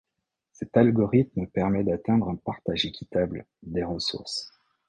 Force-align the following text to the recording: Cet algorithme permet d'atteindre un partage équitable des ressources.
Cet 0.51 0.75
algorithme 0.77 1.45
permet 1.45 1.83
d'atteindre 1.83 2.29
un 2.29 2.35
partage 2.35 2.85
équitable 2.87 3.45
des 3.61 3.83
ressources. 3.83 4.51